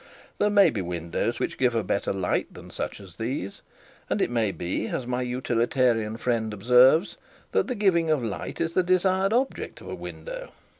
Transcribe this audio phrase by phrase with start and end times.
[0.39, 3.61] There may be windows which give a better light than such as those,
[4.09, 7.17] and it may be, as my utilitarian friend observes,
[7.51, 10.49] that the giving of light is the desired object of a window.